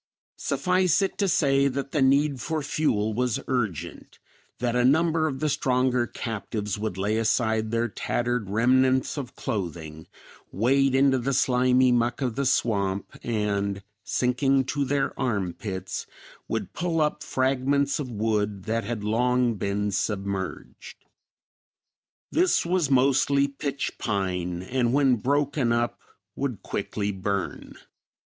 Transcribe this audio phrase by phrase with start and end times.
[0.39, 4.17] Suffice it to say that the need for fuel was urgent,
[4.57, 10.07] that a number of the stronger captives would lay aside their tattered remnants of clothing,
[10.51, 16.07] wade into the slimy muck of the swamp, and, sinking to their armpits,
[16.47, 21.05] would pull up fragments of wood that had long been submerged.
[22.31, 25.99] This was mostly pitch pine and when broken up
[26.35, 27.75] would quickly burn.